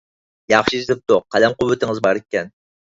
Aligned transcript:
ياخشى 0.53 0.79
يېزىلىپتۇ، 0.79 1.21
قەلەم 1.37 1.59
قۇۋۋىتىڭىز 1.61 2.05
باركەن. 2.09 2.55